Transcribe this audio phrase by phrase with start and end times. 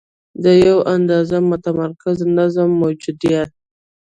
[0.43, 3.49] د یوه اندازه متمرکز نظم موجودیت.